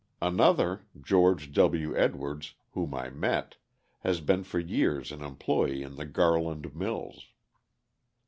[0.19, 1.95] Another, George W.
[1.95, 3.57] Edwards, whom I met,
[3.99, 7.27] has been for years an employee in the Garland Mills.